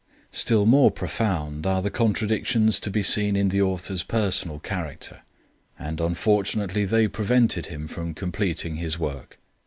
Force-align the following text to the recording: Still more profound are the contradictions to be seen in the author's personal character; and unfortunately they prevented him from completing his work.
Still 0.31 0.65
more 0.65 0.89
profound 0.89 1.67
are 1.67 1.79
the 1.83 1.91
contradictions 1.91 2.79
to 2.79 2.89
be 2.89 3.03
seen 3.03 3.35
in 3.35 3.49
the 3.49 3.61
author's 3.61 4.01
personal 4.01 4.57
character; 4.57 5.21
and 5.77 6.01
unfortunately 6.01 6.85
they 6.85 7.07
prevented 7.07 7.67
him 7.67 7.87
from 7.87 8.15
completing 8.15 8.77
his 8.77 8.97
work. 8.97 9.37